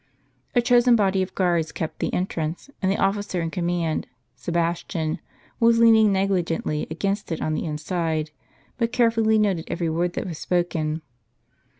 A 0.55 0.63
chosen 0.63 0.95
body 0.95 1.21
of 1.21 1.35
guards 1.35 1.71
kept 1.71 1.99
the 1.99 2.11
entrance; 2.11 2.71
and 2.81 2.91
the 2.91 2.97
officer 2.97 3.39
in 3.39 3.51
command, 3.51 4.07
Sebastian, 4.35 5.19
was 5.59 5.77
leaning 5.77 6.11
negligently 6.11 6.87
against 6.89 7.31
it 7.31 7.39
on 7.39 7.53
the 7.53 7.65
inside, 7.65 8.31
but 8.79 8.91
carefully 8.91 9.37
noted 9.37 9.65
every 9.67 9.91
word 9.91 10.13
that 10.13 10.25
was 10.25 10.39
spoken. 10.39 11.03